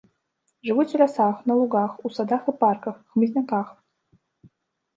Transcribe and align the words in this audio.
Жывуць 0.67 0.93
у 0.97 1.01
лясах, 1.01 1.35
на 1.51 1.59
лугах, 1.59 1.91
у 2.09 2.13
садах 2.15 2.43
і 2.55 2.57
парках, 2.65 2.95
хмызняках. 3.13 3.67